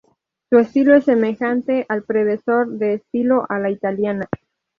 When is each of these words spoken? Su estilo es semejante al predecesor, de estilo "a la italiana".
Su 0.49 0.57
estilo 0.57 0.95
es 0.95 1.05
semejante 1.05 1.85
al 1.87 2.01
predecesor, 2.01 2.69
de 2.71 2.95
estilo 2.95 3.45
"a 3.49 3.59
la 3.59 3.69
italiana". 3.69 4.27